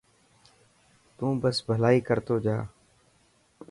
[1.17, 2.57] تون بس ڀلائ ڪر تو جا.